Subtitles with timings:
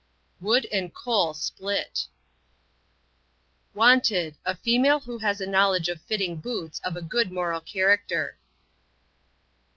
[0.39, 2.07] Wood and coal split.
[3.75, 8.39] Wanted, a female who has a knowledge of fitting boots of a good moral character.